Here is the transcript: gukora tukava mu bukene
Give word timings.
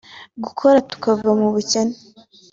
gukora 0.43 0.77
tukava 0.89 1.29
mu 1.39 1.47
bukene 1.53 1.95